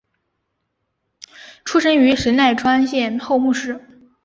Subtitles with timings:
[1.63, 3.85] 出身于神奈川县厚木市。